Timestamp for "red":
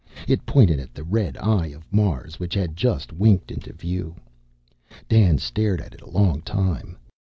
1.03-1.37